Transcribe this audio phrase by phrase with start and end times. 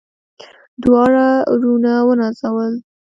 [0.83, 2.73] دواړه وروڼه ونازول.